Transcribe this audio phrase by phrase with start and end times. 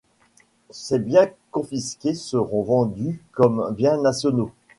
[0.71, 4.51] Ses biens confisqués seront vendus comme biens nationaux.